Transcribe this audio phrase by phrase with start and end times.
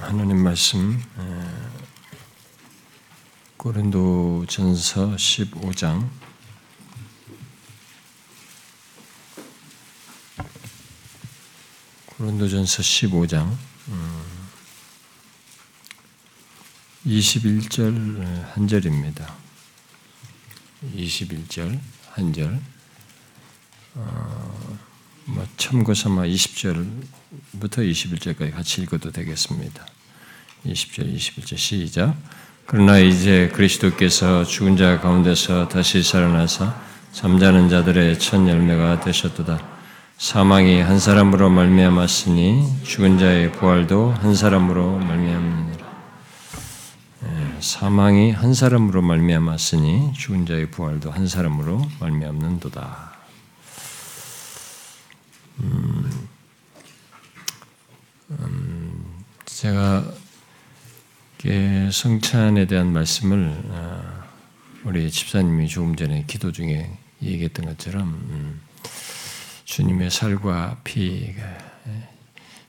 [0.00, 1.02] 하나님 말씀
[3.56, 6.08] 고린도전서 15장
[12.06, 13.56] 고린도전서 15장
[17.06, 18.20] 21절
[18.52, 19.34] 한 절입니다.
[20.94, 21.80] 21절
[22.10, 22.60] 한 절.
[23.94, 24.78] 어,
[25.24, 27.06] 뭐 참고 삼아 20절
[27.58, 29.86] 부터 21절까지 같이 읽어도 되겠습니다.
[30.66, 32.16] 20절, 21절 시작.
[32.66, 36.74] 그러나 이제 그리스도께서 죽은 자 가운데서 다시 살아나사
[37.12, 39.58] 잠자는 자들의 첫 열매가 되셨도다.
[40.18, 45.86] 사망이 한 사람으로 말미암았으니 죽은 자의 부활도 한 사람으로 말미암느니라.
[47.24, 53.12] 예, 사망이 한 사람으로 말미암았으니 죽은 자의 부활도 한 사람으로 말미암는도다.
[55.60, 56.28] 음,
[58.30, 60.04] 음, 제가
[61.90, 64.24] 성찬에 대한 말씀을 아,
[64.84, 66.90] 우리 집사님이 조금 전에 기도 중에
[67.22, 68.60] 얘기했던 것처럼 음,
[69.64, 71.34] 주님의 살과 피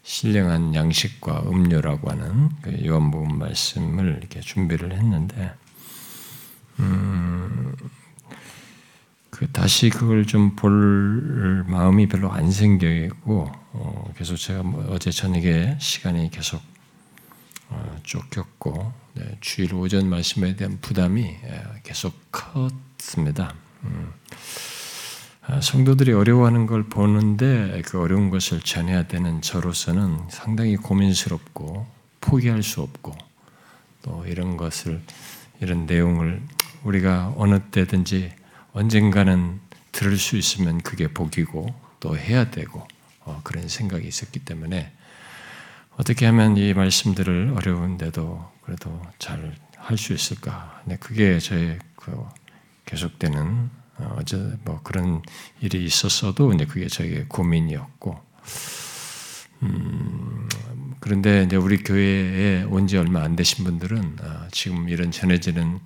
[0.04, 5.54] 신령한 양식과 음료라고 하는 그 요한복음 말씀을 이렇게 준비를 했는데
[6.80, 7.39] 음, 그
[9.48, 16.32] 다시 그걸 좀 볼 마음이 별로 안 생겨있고 어, 계속 제가 뭐 어제 저녁에 시간이
[16.32, 16.62] 계속
[17.70, 23.54] 어, 쫓겼고 네, 주일 오전 말씀에 대한 부담이 예, 계속 컸습니다.
[23.84, 24.12] 음.
[25.44, 31.88] 아, 성도들이 어려워하는 걸 보는데 그 어려운 것을 전해야 되는 저로서는 상당히 고민스럽고
[32.22, 33.16] 포기할 수 없고
[34.02, 35.02] 또 이런 것을
[35.60, 36.42] 이런 내용을
[36.84, 38.32] 우리가 어느 때든지
[38.74, 39.60] 언젠가는
[39.92, 42.88] 들을 수 있으면 그게 복이고 또 해야 되고
[43.22, 44.92] 어, 그런 생각이 있었기 때문에
[45.98, 50.82] 어떻게 하면 이 말씀들을 어려운데도 그래도 잘 할 수 있을까?
[50.86, 52.24] 네, 그게 저의 그
[52.86, 55.22] 계속되는 어, 어제 뭐 그런
[55.62, 58.20] 일이 있었어도 이제 그게 저에게 고민이었고,
[59.64, 60.48] 음,
[61.00, 65.80] 그런데 이제 우리 교회에 온 지 얼마 안 되신 분들은 어, 지금 이런 전해지는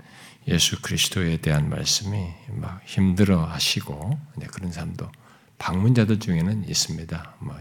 [0.48, 5.10] 예수 그리스도에 대한 말씀이 막 힘들어 하시고 그런 사람도
[5.58, 7.36] 방문자들 중에는 있습니다.
[7.40, 7.58] 뭐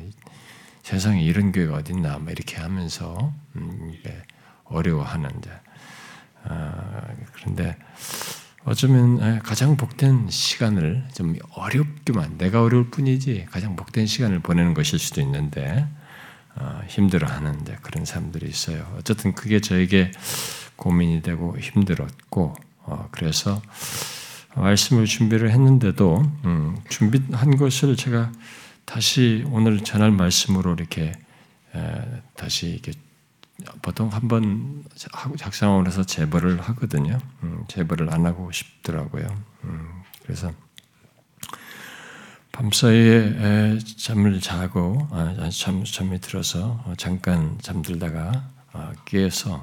[0.83, 3.95] 세상에 이런 교회가 어딨나 뭐 이렇게 하면서 음,
[4.65, 5.51] 어려워하는데
[6.45, 7.77] 아, 그런데
[8.65, 15.21] 어쩌면 가장 복된 시간을 좀 어렵기만 내가 어려울 뿐이지 가장 복된 시간을 보내는 것일 수도
[15.21, 15.87] 있는데
[16.55, 18.95] 어, 힘들어하는 그런 사람들이 있어요.
[18.99, 20.13] 어쨌든 그게 저에게
[20.77, 22.72] 고민이 되고 힘들었고 어,
[23.11, 23.61] 그래서
[24.55, 28.31] 말씀을 준비를 했는데도 음, 준비한 것을 제가
[28.85, 31.13] 다시 오늘 전할 말씀으로 이렇게
[32.37, 32.93] 다시 이렇게
[33.81, 34.85] 보통 한 번
[35.39, 37.19] 작성하고 나서 제벌을 하거든요.
[37.45, 39.27] 음, 제벌을 안 하고 싶더라고요.
[39.65, 39.89] 음,
[40.23, 40.53] 그래서
[42.51, 49.63] 밤사이에 잠을 자고 아, 잠, 잠이 들어서 잠깐 잠들다가 아, 깨서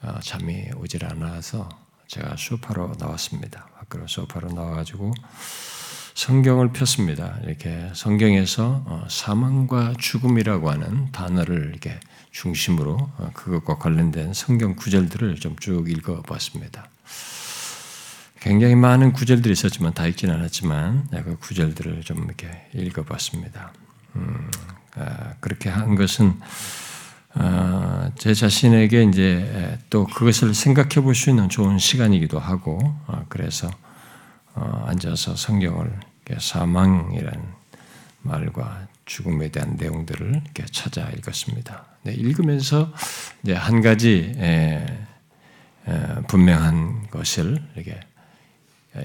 [0.00, 1.68] 아, 잠이 오질 않아서
[2.08, 3.66] 제가 소파로 나왔습니다.
[3.78, 5.12] 밖으로 소파로 나와가지고
[6.14, 7.38] 성경을 폈습니다.
[7.42, 11.98] 이렇게 성경에서 어, 사망과 죽음이라고 하는 단어를 이렇게
[12.30, 16.88] 중심으로 어, 그것과 관련된 성경 구절들을 좀 쭉 읽어봤습니다.
[18.40, 23.72] 굉장히 많은 구절들이 있었지만 다 읽지는 않았지만 그 구절들을 좀 이렇게 읽어봤습니다.
[24.16, 24.50] 음,
[24.96, 26.93] 아, 그렇게 한 것은 어,
[28.16, 33.70] 제 자신에게 이제 또 그것을 생각해 볼 수 있는 좋은 시간이기도 하고 어, 그래서
[34.54, 35.98] 어, 앉아서 성경을
[36.38, 37.42] 사망이라는
[38.22, 41.84] 말과 죽음에 대한 내용들을 찾아 읽었습니다.
[42.04, 42.92] 네, 읽으면서
[43.54, 44.86] 한 가지 에,
[45.86, 48.00] 에, 분명한 것을 이렇게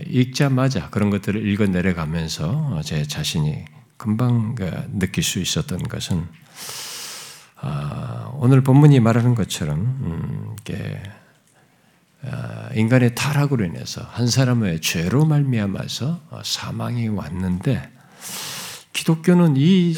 [0.06, 3.66] 읽자마자 그런 것들을 읽어 내려가면서 제 자신이
[3.98, 6.26] 금방 그 느낄 수 있었던 것은
[7.62, 8.09] 아,
[8.42, 10.56] 오늘 본문이 말하는 것처럼 음,
[12.24, 17.92] 아, 인간의 타락으로 인해서 한 사람의 죄로 말미암아서 어, 사망이 왔는데
[18.94, 19.98] 기독교는 이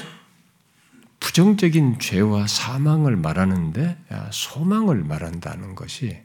[1.20, 3.98] 부정적인 죄와 사망을 말하는데
[4.32, 6.18] 소망을 말한다는 것이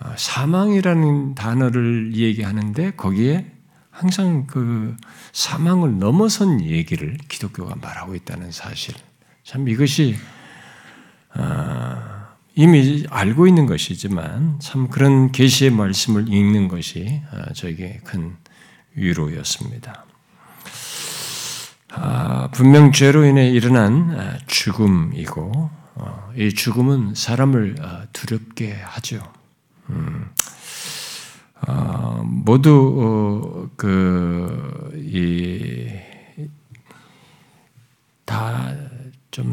[0.00, 3.52] 어, 사망이라는 단어를 얘기하는데 거기에
[3.90, 4.96] 항상 그
[5.34, 8.94] 사망을 넘어선 얘기를 기독교가 말하고 있다는 사실.
[9.44, 10.33] 참 이것이 아,
[12.56, 18.36] 이미 알고 있는 것이지만 참 그런 계시의 말씀을 읽는 것이 아, 저에게 큰
[18.94, 20.04] 위로였습니다.
[21.90, 29.20] 아, 분명 죄로 인해 일어난 아, 죽음이고 어, 이 죽음은 사람을 어, 두렵게 하죠.
[29.90, 30.30] 음,
[31.66, 33.96] 어, 모두 그이다좀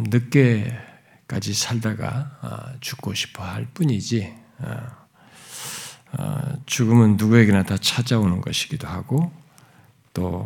[0.07, 0.90] 늦게
[1.31, 4.35] 까지 살다가 죽고 싶어 할 뿐이지.
[6.65, 9.31] 죽음은 누구에게나 다 찾아오는 것이기도 하고
[10.13, 10.45] 또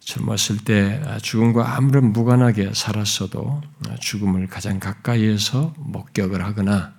[0.00, 3.62] 젊었을 때 죽음과 아무런 무관하게 살았어도
[3.98, 6.92] 죽음을 가장 가까이에서 목격을 하거나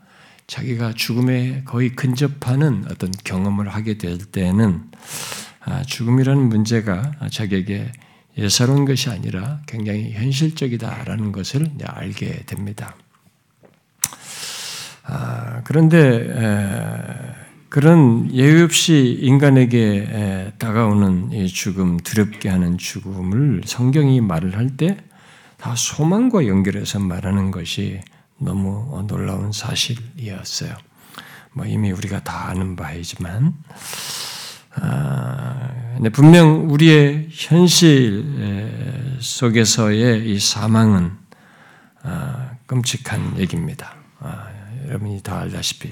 [0.48, 4.90] 자기가 죽음에 거의 근접하는 어떤 경험을 하게 될 때는
[5.86, 7.92] 죽음이라는 문제가 자기에게
[8.38, 12.96] 예사로운 것이 아니라 굉장히 현실적이다라는 것을 알게 됩니다.
[15.04, 17.34] 아, 그런데
[17.70, 24.98] 그런 예의 없이 인간에게 다가오는 이 죽음, 두렵게 하는 죽음을 성경이 말을 할 때
[25.58, 28.00] 다 소망과 연결해서 말하는 것이
[28.38, 30.76] 너무 놀라운 사실이었어요.
[31.54, 33.56] 뭐 이미 우리가 다 아는 바이지만,
[34.76, 35.72] 아,
[36.14, 41.12] 분명 우리의 현실 속에서의 이 사망은
[42.04, 43.96] 아, 끔찍한 얘기입니다.
[44.20, 44.50] 아,
[44.88, 45.92] 여러분이 다 알다시피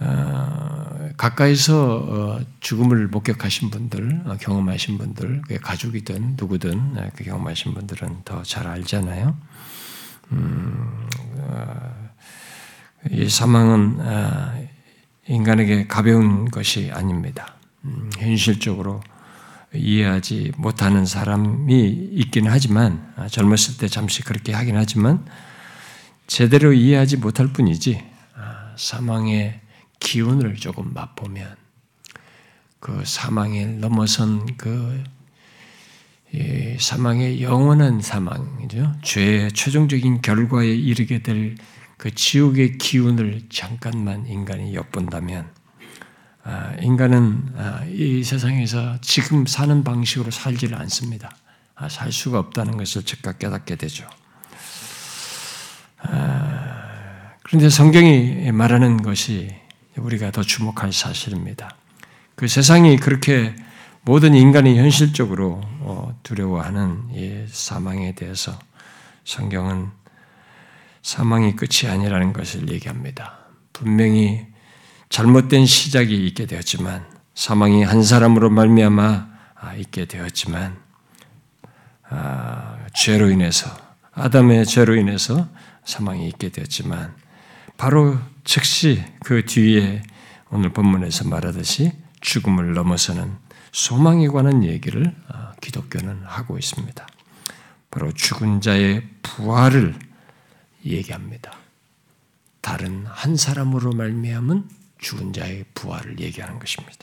[0.00, 8.42] 어, 가까이서 어, 죽음을 목격하신 분들, 어, 경험하신 분들, 가족이든 누구든 그 경험하신 분들은 더
[8.42, 9.36] 잘 알잖아요.
[10.32, 11.08] 음,
[13.10, 13.98] 이 사망은
[15.28, 17.54] 인간에게 가벼운 것이 아닙니다.
[17.84, 19.00] 음, 현실적으로
[19.74, 25.26] 이해하지 못하는 사람이 있긴 하지만 젊었을 때 잠시 그렇게 하긴 하지만
[26.26, 28.04] 제대로 이해하지 못할 뿐이지
[28.76, 29.60] 사망의
[29.98, 31.56] 기운을 조금 맛보면
[32.80, 35.02] 그 사망에 넘어선 그
[36.78, 38.94] 사망의 영원한 사망이죠.
[39.02, 41.56] 죄의 최종적인 결과에 이르게 될
[42.02, 45.61] 그 지옥의 기운을 잠깐만 인간이 엿본다면 아,
[46.80, 51.34] 인간은 아, 이 세상에서 지금 사는 방식으로 살지를 않습니다.
[51.74, 54.06] 아, 살 수가 없다는 것을 즉각 깨닫게 되죠.
[57.44, 59.54] 그런데 성경이 말하는 것이
[59.96, 61.76] 우리가 더 주목할 사실입니다.
[62.34, 63.54] 그 세상이 그렇게
[64.00, 68.58] 모든 인간이 현실적으로 어, 두려워하는 이 사망에 대해서
[69.24, 69.90] 성경은
[71.02, 73.38] 사망이 끝이 아니라는 것을 얘기합니다.
[73.72, 74.46] 분명히
[75.12, 77.04] 잘못된 시작이 있게 되었지만
[77.34, 80.78] 사망이 한 사람으로 말미암아 아, 있게 되었지만
[82.08, 83.68] 아, 죄로 인해서
[84.12, 85.50] 아담의 죄로 인해서
[85.84, 87.14] 사망이 있게 되었지만
[87.76, 90.02] 바로 즉시 그 뒤에
[90.48, 91.92] 오늘 본문에서 말하듯이
[92.22, 93.36] 죽음을 넘어서는
[93.70, 97.06] 소망에 관한 얘기를 어, 기독교는 하고 있습니다.
[97.90, 99.94] 바로 죽은 자의 부활을
[100.86, 101.52] 얘기합니다.
[102.62, 106.96] 다른 한 사람으로 말미암은 죽은 자의 부활을 얘기하는 것입니다.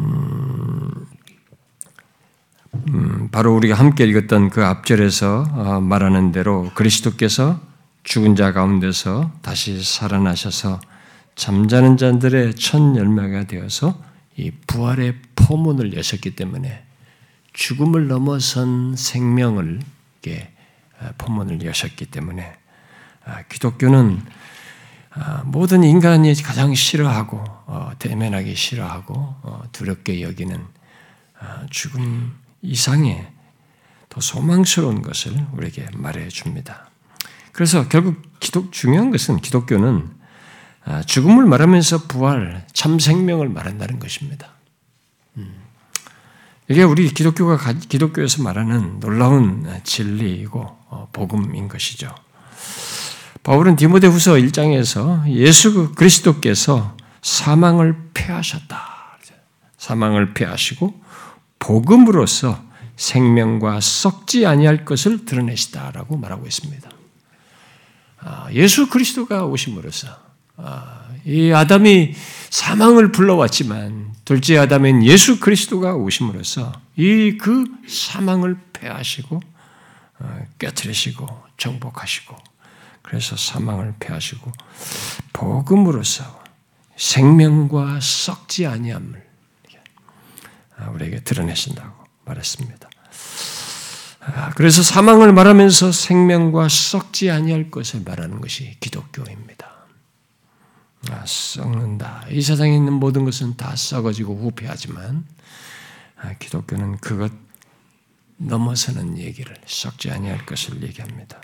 [0.00, 1.06] 음,
[2.88, 7.60] 음, 바로 우리가 함께 읽었던 그 앞절에서 어, 말하는 대로 그리스도께서
[8.02, 10.80] 죽은 자 가운데서 다시 살아나셔서
[11.36, 14.02] 잠자는 자들의 첫 열매가 되어서
[14.36, 16.84] 이 부활의 포문을 여셨기 때문에
[17.52, 19.80] 죽음을 넘어선 생명을
[21.00, 22.52] 아, 포문을 여셨기 때문에
[23.24, 24.40] 아, 기독교는 아,
[25.44, 30.64] 모든 인간이 가장 싫어하고 어, 대면하기 싫어하고 어, 두렵게 여기는
[31.70, 33.26] 죽음 이상의
[34.08, 36.90] 더 소망스러운 것을 우리에게 말해 줍니다.
[37.52, 40.10] 그래서 결국 기독, 중요한 것은 기독교는
[40.84, 44.54] 아, 죽음을 말하면서 부활, 참 생명을 말한다는 것입니다.
[45.36, 45.54] 음.
[46.68, 52.14] 이게 우리 기독교가 기독교에서 말하는 놀라운 진리이고 어, 복음인 것이죠.
[53.42, 59.00] 바울은 디모데후서 1장에서 예수 그리스도께서 사망을 패하셨다.
[59.78, 61.00] 사망을 패하시고
[61.58, 62.62] 복음으로써
[62.96, 66.90] 생명과 썩지 아니할 것을 드러내시다라고 말하고 있습니다.
[68.18, 70.08] 아, 예수 그리스도가 오심으로써
[70.58, 72.14] 아, 이 아담이
[72.50, 79.40] 사망을 불러왔지만 둘째 아담인 예수 그리스도가 오심으로써 이 그 사망을 패하시고
[80.18, 82.36] 어, 깨뜨리시고 정복하시고
[83.10, 84.52] 그래서 사망을 패하시고
[85.32, 86.44] 복음으로써
[86.96, 89.28] 생명과 썩지 아니함을
[90.76, 92.88] 아, 우리에게 드러내신다고 말했습니다.
[94.20, 99.68] 아, 그래서 사망을 말하면서 생명과 썩지 아니할 것을 말하는 것이 기독교입니다.
[101.10, 102.26] 아, 썩는다.
[102.30, 105.26] 이 세상에 있는 모든 것은 다 썩어지고 후패하지만
[106.16, 107.32] 아, 기독교는 그것
[108.36, 111.40] 넘어서는 얘기를 썩지 아니할 것을 얘기합니다.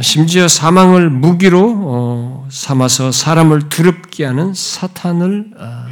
[0.00, 5.86] 심지어 사망을 무기로 어, 삼아서 사람을 두렵게 하는 사탄을 어,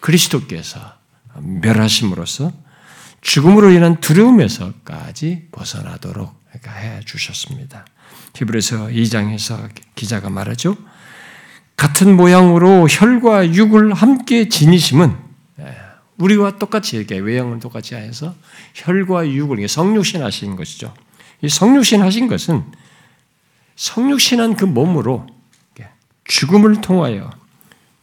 [0.00, 0.78] 그리스도께서
[1.40, 2.52] 멸하심으로써
[3.20, 7.84] 죽음으로 인한 두려움에서까지 벗어나도록 해 주셨습니다.
[8.34, 10.76] 히브리서 2장에서 기자가 말하죠.
[11.76, 15.16] 같은 모양으로 혈과 육을 함께 지니심은
[15.60, 15.76] 예,
[16.18, 18.34] 우리와 똑같이 이렇게 외형을 똑같이 해서
[18.74, 20.94] 혈과 육을 성육신 하신 것이죠.
[21.42, 22.64] 이 성육신 하신 것은
[23.76, 25.26] 성육신한 그 몸으로
[26.24, 27.30] 죽음을 통하여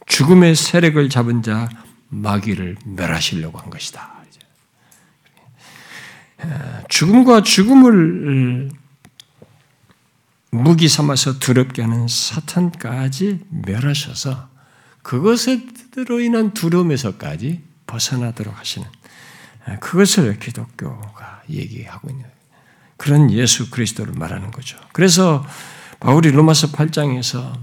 [0.06, 1.68] 죽음의 세력을 잡은 자
[2.08, 4.20] 마귀를 멸하시려고 한 것이다.
[6.88, 8.70] 죽음과 죽음을
[10.50, 14.48] 무기 삼아서 두렵게 하는 사탄까지 멸하셔서
[15.02, 18.86] 그것으로 인한 두려움에서까지 벗어나도록 하시는
[19.80, 22.24] 그것을 기독교가 얘기하고 있는
[23.00, 24.78] 그런 예수 그리스도를 말하는 거죠.
[24.92, 25.42] 그래서
[26.00, 27.58] 바울이 로마서 8장에서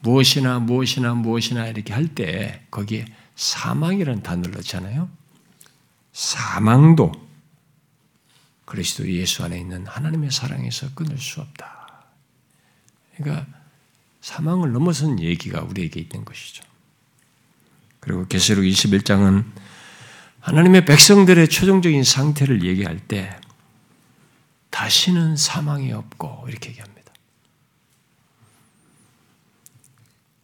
[0.00, 3.04] 무엇이나 무엇이나 무엇이나 이렇게 할 때 거기에
[3.36, 5.08] 사망이라는 단어를 넣잖아요.
[6.12, 7.12] 사망도
[8.64, 12.06] 그리스도 예수 안에 있는 하나님의 사랑에서 끊을 수 없다.
[13.16, 13.46] 그러니까
[14.20, 16.64] 사망을 넘어선 얘기가 우리에게 있는 것이죠.
[18.00, 19.44] 그리고 계시록 21장은
[20.40, 23.39] 하나님의 백성들의 최종적인 상태를 얘기할 때
[24.70, 27.12] 다시는 사망이 없고 이렇게 얘기합니다.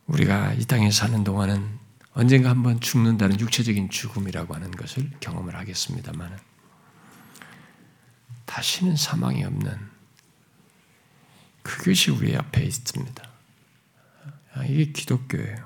[0.07, 1.79] 우리가 이 땅에 사는 동안은
[2.13, 6.39] 언젠가 한번 죽는다는 육체적인 죽음이라고 하는 것을 경험을 하겠습니다만
[8.47, 9.97] 다시는 사망이 없는
[11.63, 13.29] 그것이 우리 앞에 있습니다.
[14.55, 15.57] 아, 이게 기독교예요.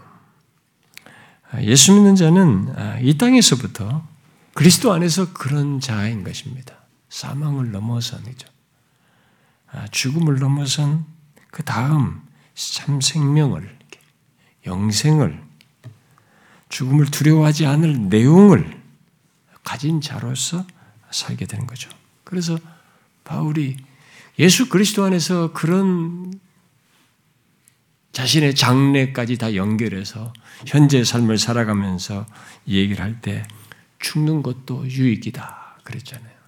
[1.53, 4.07] 아, 예수 믿는 자는 아, 이 땅에서부터
[4.55, 6.80] 그리스도 안에서 그런 자인 것입니다.
[7.11, 8.49] 사망을 넘어선이죠.
[9.91, 11.05] 죽음을 넘어선
[11.51, 12.23] 그 다음
[12.55, 13.79] 참 생명을,
[14.67, 15.43] 영생을,
[16.69, 18.81] 죽음을 두려워하지 않을 내용을
[19.63, 20.67] 가진 자로서
[21.11, 21.91] 살게 되는 거죠.
[22.25, 22.59] 그래서
[23.25, 23.77] 바울이
[24.39, 26.33] 예수 그리스도 안에서 그런
[28.13, 30.33] 자신의 장래까지 다 연결해서
[30.67, 32.27] 현재 삶을 살아가면서
[32.67, 33.47] 얘기를 할 때
[34.01, 36.40] 죽는 것도 유익이다 그랬잖아요.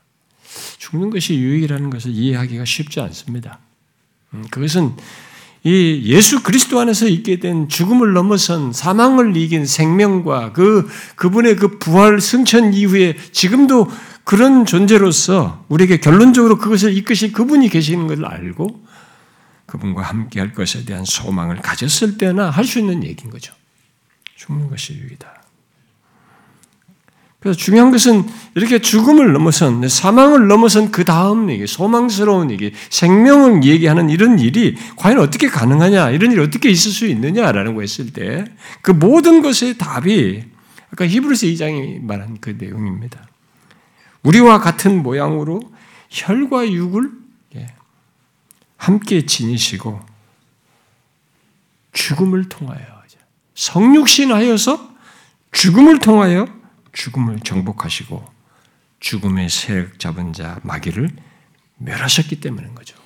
[0.79, 3.59] 죽는 것이 유익이라는 것을 이해하기가 쉽지 않습니다.
[4.35, 4.95] 음, 그것은
[5.65, 12.21] 이 예수 그리스도 안에서 있게 된 죽음을 넘어선 사망을 이긴 생명과 그 그분의 그 부활
[12.21, 13.89] 승천 이후에 지금도
[14.25, 18.85] 그런 존재로서 우리에게 결론적으로 그것을 이끄실 그분이 계시는 것을 알고
[19.67, 23.55] 그분과 함께 할 것에 대한 소망을 가졌을 때나 할 수 있는 얘기인 거죠.
[24.37, 25.42] 죽는 것이 유익이다.
[27.43, 34.11] 그래서 중요한 것은 이렇게 죽음을 넘어선 사망을 넘어선 그 다음 얘기, 소망스러운 얘기, 생명을 얘기하는
[34.11, 38.45] 이런 일이 과연 어떻게 가능하냐, 이런 일이 어떻게 있을 수 있느냐라는 거 했을 때
[38.81, 40.45] 그 모든 것의 답이
[40.93, 43.27] 아까 히브리서 2장이 말한 그 내용입니다.
[44.23, 45.61] 우리와 같은 모양으로
[46.11, 47.11] 혈과 육을
[47.57, 47.75] 예,
[48.77, 50.01] 함께 지니시고
[51.93, 53.03] 죽음을 통하여
[53.55, 54.93] 성육신하여서
[55.53, 56.49] 죽음을 통하여
[56.93, 58.25] 죽음을 정복하시고
[59.01, 61.11] 죽음의 세력 잡은 자 마귀를
[61.79, 62.97] 멸하셨기 때문인 거죠.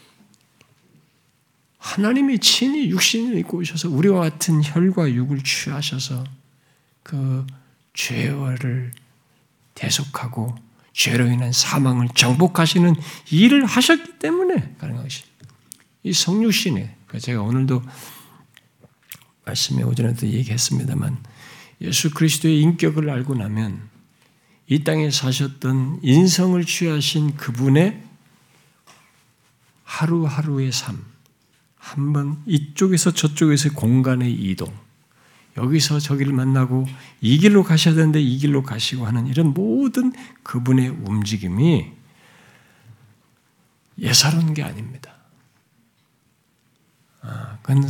[1.78, 6.24] 하나님이 친히 육신을 입고 오셔서 우리와 같은 혈과 육을 취하셔서
[7.02, 7.46] 그
[7.94, 8.92] 죄를
[9.74, 10.56] 대속하고
[10.92, 12.94] 죄로 인한 사망을 정복하시는
[13.30, 15.24] 일을 하셨기 때문에 가능한 것이.
[16.02, 17.82] 이 성육신에 제가 오늘도
[19.44, 21.22] 말씀에 오전에도 얘기했습니다만
[21.80, 23.88] 예수 그리스도의 인격을 알고 나면
[24.68, 28.02] 이 땅에 사셨던 인성을 취하신 그분의
[29.84, 31.04] 하루하루의 삶,
[31.76, 34.72] 한번 이쪽에서 저쪽에서 공간의 이동,
[35.56, 36.86] 여기서 저기를 만나고
[37.20, 41.92] 이 길로 가셔야 되는데 이 길로 가시고 하는 이런 모든 그분의 움직임이
[43.98, 45.14] 예사로운 게 아닙니다.
[47.22, 47.88] 아, 그건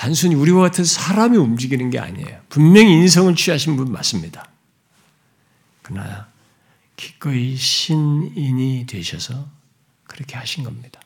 [0.00, 2.40] 단순히 우리와 같은 사람이 움직이는 게 아니에요.
[2.48, 4.48] 분명히 인성을 취하신 분 맞습니다.
[5.82, 6.26] 그러나
[6.96, 9.46] 기꺼이 신인이 되셔서
[10.04, 11.02] 그렇게 하신 겁니다.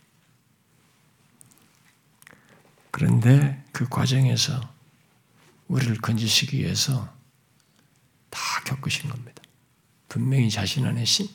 [2.92, 4.60] 그런데 그 과정에서
[5.66, 7.12] 우리를 건지시기 위해서
[8.30, 9.42] 다 겪으신 겁니다.
[10.08, 11.28] 분명히 자신 안에 신,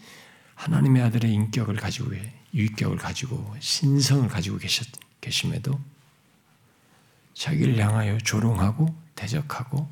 [0.56, 2.12] 하나님의 아들의 인격을 가지고
[2.54, 4.88] 유격을 가지고 신성을 가지고 계셨,
[5.20, 5.78] 계심에도
[7.40, 9.90] 자기를 향하여 조롱하고 대적하고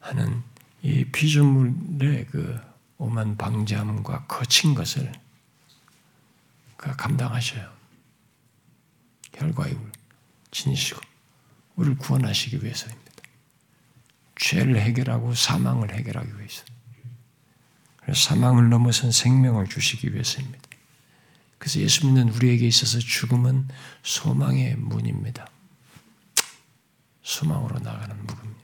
[0.00, 0.42] 하는
[0.80, 2.58] 이 피조물의 그
[2.96, 5.12] 오만 방자함과 거친 것을
[6.78, 7.70] 그 감당하셔요.
[9.38, 9.76] 육을
[10.50, 11.00] 지니시고
[11.76, 13.12] 우리를 구원하시기 위해서입니다.
[14.36, 16.64] 죄를 해결하고 사망을 해결하기 위해서.
[18.14, 20.68] 사망을 넘어선 생명을 주시기 위해서입니다.
[21.58, 23.68] 그래서 예수 믿는 우리에게 있어서 죽음은
[24.02, 25.50] 소망의 문입니다.
[27.24, 28.54] 소망으로 나가는 문입니다.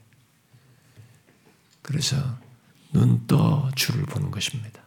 [1.83, 2.17] 그래서
[2.93, 4.81] 눈 떠 주를 보는 것입니다.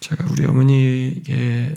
[0.00, 1.74] 제가 우리 어머니에게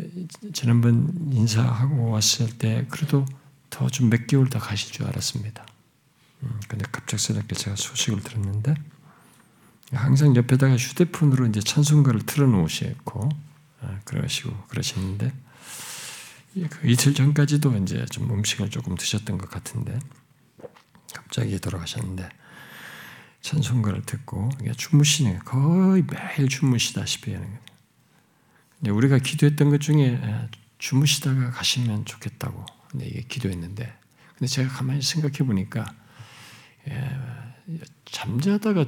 [0.53, 3.25] 지난번 인사하고 왔을 때 그래도
[3.69, 5.65] 더 좀 몇 개월 더 가실 줄 알았습니다.
[6.43, 8.75] 음, 근데 갑작스럽게 제가 소식을 들었는데
[9.91, 13.29] 항상 옆에다가 휴대폰으로 이제 찬송가를 틀어놓으셨고
[13.81, 15.31] 아, 그러시고 그러시는데
[16.69, 19.99] 그 이틀 전까지도 이제 좀 음식을 조금 드셨던 것 같은데
[21.13, 22.29] 갑자기 돌아가셨는데
[23.41, 28.95] 찬송가를 듣고 주무시네 거의 매일 주무시다시피 하는 거예요.
[28.95, 30.19] 우리가 기도했던 것 중에
[30.77, 32.65] 주무시다가 가시면 좋겠다고
[33.01, 33.93] 이게 기도했는데
[34.37, 35.85] 근데 제가 가만히 생각해 보니까
[38.05, 38.85] 잠자다가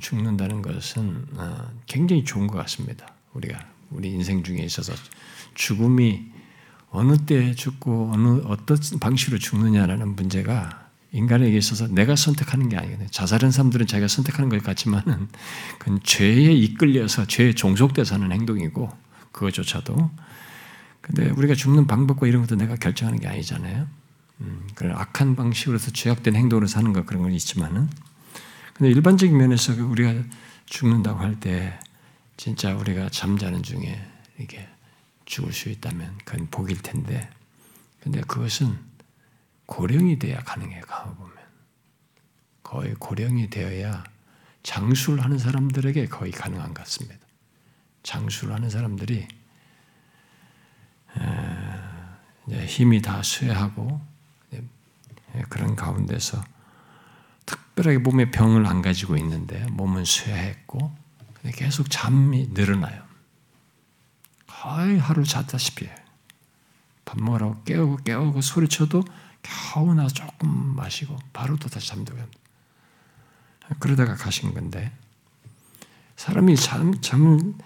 [0.00, 3.14] 죽는다는 것은 어, 굉장히 좋은 것 같습니다.
[3.32, 4.92] 우리가 우리 인생 중에 있어서
[5.54, 6.32] 죽음이
[6.90, 13.08] 어느 때 죽고 어느 어떤 방식으로 죽느냐라는 문제가 인간에게 있어서 내가 선택하는 게 아니거든요.
[13.10, 15.28] 자살한 사람들은 자기가 선택하는 것 같지만은
[15.78, 18.90] 그건 죄에 이끌려서 죄에 종속돼서 하는 행동이고
[19.32, 20.10] 그것조차도
[21.00, 23.86] 근데 우리가 죽는 방법과 이런 것도 내가 결정하는 게 아니잖아요.
[24.40, 27.88] 음, 그런 악한 방식으로서 죄악된 행동으로 사는 것 그런 건 있지만은
[28.74, 30.14] 근데 일반적인 면에서 우리가
[30.66, 31.78] 죽는다고 할 때
[32.36, 34.00] 진짜 우리가 잠자는 중에
[34.38, 34.68] 이게
[35.28, 37.30] 죽을 수 있다면 그건 복일 텐데
[38.00, 38.78] 근데 그것은
[39.66, 41.36] 고령이 돼야 가능해 가만 보면
[42.62, 44.04] 거의 고령이 되어야
[44.62, 47.18] 장수를 하는 사람들에게 거의 가능한 것 같습니다.
[48.02, 49.28] 장수를 하는 사람들이
[52.66, 54.00] 힘이 다 쇠하고
[55.50, 56.42] 그런 가운데서
[57.44, 60.96] 특별하게 몸에 병을 안 가지고 있는데 몸은 쇠했고
[61.52, 63.07] 계속 잠이 늘어나요.
[64.60, 65.88] 거의 하루 잤다시피.
[67.04, 69.02] 밥 먹으라고 깨우고 깨우고 소리쳐도
[69.42, 72.20] 겨우 나 조금 마시고 바로 또 다시 잠들고
[73.78, 74.92] 그러다가 가신 건데
[76.16, 77.56] 사람이 잠, 잠,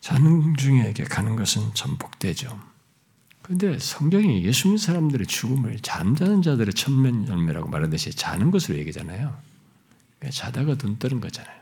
[0.00, 2.58] 자는 중에 가는 것은 참 복되죠.
[3.42, 9.36] 그런데 성경이 예수 믿는 사람들의 죽음을 잠자는 자들의 천면 열매라고 말하듯이 자는 것으로 얘기잖아요.
[10.18, 11.60] 그러니까 자다가 눈 뜨는 거잖아요.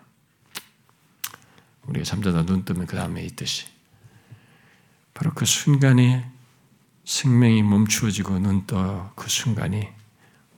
[1.86, 3.66] 우리가 잠자다 눈 뜨면 그 다음에 있듯이
[5.14, 6.28] 바로 그 순간에
[7.04, 9.88] 생명이 멈추어지고 눈떠 그 순간이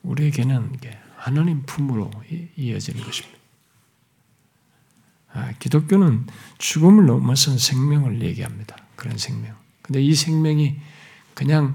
[0.03, 0.79] 우리에게는
[1.17, 2.11] 하나님 품으로
[2.57, 3.37] 이어지는 것입니다.
[5.33, 6.27] 아, 기독교는
[6.59, 8.77] 죽음을 넘어선 생명을 얘기합니다.
[8.97, 9.55] 그런 생명.
[9.83, 10.77] 근데 이 생명이
[11.35, 11.75] 그냥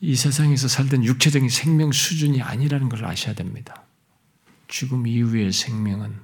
[0.00, 3.84] 이 세상에서 살던 육체적인 생명 수준이 아니라는 걸 아셔야 됩니다.
[4.68, 6.14] 죽음 이후의 생명은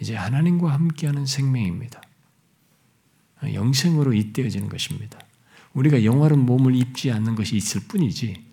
[0.00, 2.00] 이제 하나님과 함께하는 생명입니다.
[3.42, 5.18] 영생으로 잇대어지는 것입니다.
[5.74, 8.44] 우리가 영화로운 몸을 입지 않는 것이 있을 뿐이지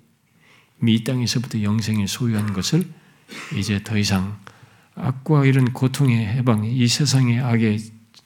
[0.82, 2.88] 이미 이 땅에서부터 영생을 소유한 것을
[3.58, 4.40] 이제 더 이상
[4.96, 7.80] 악과 이런 고통의 해방, 이 세상의 악의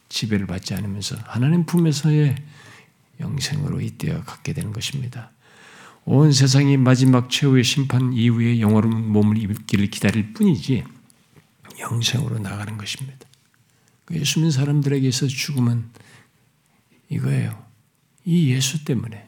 [0.10, 2.36] 지배를 받지 않으면서 하나님 품에서의
[3.20, 5.32] 영생으로 잇대어 갖게 되는 것입니다.
[6.04, 10.84] 온 세상이 마지막 최후의 심판 이후에 영원한 몸을 입기를 기다릴 뿐이지
[11.80, 13.28] 영생으로 나가는 것입니다.
[14.06, 15.90] 그 예수 믿는 사람들에게 있어 죽음은
[17.10, 17.71] 이거예요.
[18.26, 19.28] 이 예수 때문에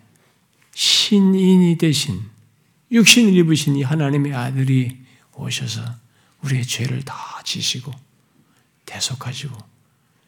[0.73, 2.21] 신인이 되신
[2.91, 4.97] 육신을 입으신 이 하나님의 아들이
[5.33, 5.81] 오셔서
[6.43, 7.91] 우리의 죄를 다 지시고
[8.85, 9.55] 대속하시고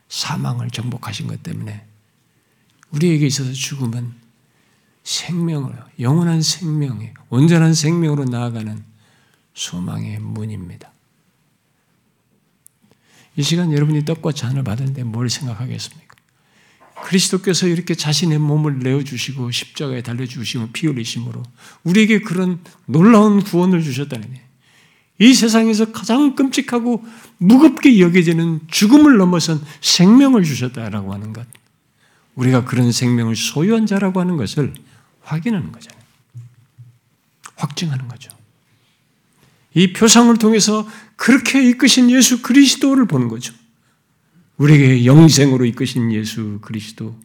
[0.09, 1.85] 사망을 정복하신 것 때문에
[2.91, 4.13] 우리에게 있어서 죽음은
[5.03, 8.83] 생명을 영원한 생명이 온전한 생명으로 나아가는
[9.53, 10.91] 소망의 문입니다.
[13.37, 16.04] 이 시간 여러분이 떡과 잔을 받을 때 뭘 생각하겠습니까?
[17.03, 21.43] 그리스도께서 이렇게 자신의 몸을 내어주시고 십자가에 달려주시고 피 흘리심으로
[21.83, 24.45] 우리에게 그런 놀라운 구원을 주셨다는
[25.19, 27.05] 이 세상에서 가장 끔찍하고
[27.37, 31.47] 무겁게 여겨지는 죽음을 넘어선 생명을 주셨다라고 하는 것.
[32.35, 34.73] 우리가 그런 생명을 소유한 자라고 하는 것을
[35.21, 36.01] 확인하는 거잖아요.
[37.55, 38.29] 확증하는 거죠.
[39.73, 43.53] 이 표상을 통해서 그렇게 이끄신 예수 그리스도를 보는 거죠.
[44.57, 47.19] 우리에게 영생으로 이끄신 예수 그리스도,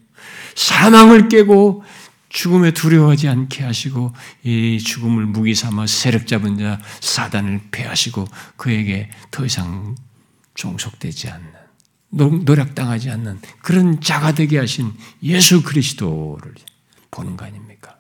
[0.55, 1.85] 사망을 깨고
[2.29, 4.13] 죽음에 두려워하지 않게 하시고
[4.45, 9.97] 이 죽음을 무기 삼아 세력 잡은 자 사단을 패하시고 그에게 더 이상
[10.55, 11.51] 종속되지 않는
[12.45, 16.55] 노력당하지 않는 그런 자가 되게 하신 예수 그리스도를
[17.11, 17.97] 보는 거 아닙니까?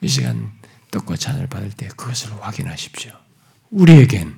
[0.00, 0.50] 이 시간
[0.90, 3.12] 떡과 잔을 받을 때 그것을 확인하십시오.
[3.70, 4.34] 우리에겐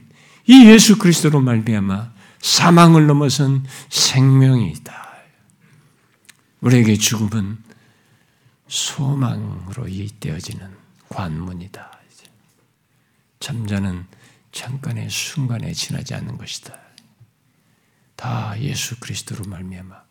[0.47, 2.13] 이 예수 그리스도로 말미암아
[2.45, 5.15] 사망을 넘어선 생명이 있다.
[6.61, 7.65] 우리에게 죽음은
[8.69, 10.77] 소망으로 이되어지는
[11.09, 12.01] 관문이다.
[13.41, 14.07] 잠자는
[14.53, 16.79] 잠깐의 순간에 지나지 않는 것이다.
[18.15, 20.03] 다 예수 그리스도로 말미암아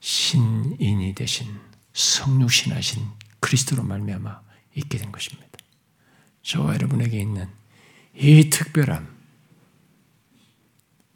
[0.00, 1.60] 신인이 되신
[1.92, 3.06] 성육신하신
[3.38, 4.40] 그리스도로 말미암아
[4.74, 5.48] 있게 된 것입니다.
[6.42, 7.48] 저와 여러분에게 있는
[8.16, 9.21] 이 특별함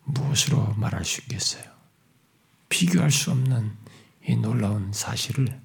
[0.07, 1.65] 무엇으로 말할 수 있겠어요?
[2.69, 3.77] 비교할 수 없는
[4.27, 5.61] 이 놀라운 사실을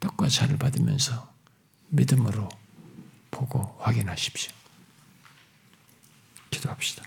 [0.00, 1.32] 떡과 잔을 받으면서
[1.88, 2.48] 믿음으로
[3.30, 4.52] 보고 확인하십시오.
[6.50, 7.04] 기도합시다.